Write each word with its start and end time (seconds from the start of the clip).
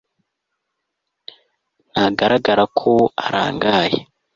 ntagaragara 1.91 2.63
ko 2.79 2.91
arangaye 3.25 3.97